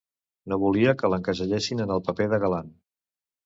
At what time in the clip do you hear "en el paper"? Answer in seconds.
1.87-2.31